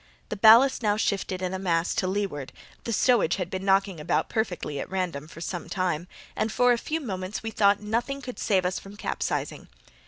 [0.29, 2.51] The ballast now shifted in a mass to leeward
[2.85, 6.77] (the stowage had been knocking about perfectly at random for some time), and for a
[6.79, 9.67] few moments we thought nothing could save us from capsizing.